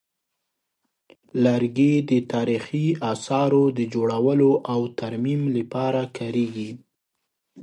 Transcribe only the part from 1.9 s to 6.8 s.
د تاریخي اثارو د جوړولو او ترمیم لپاره کارېږي.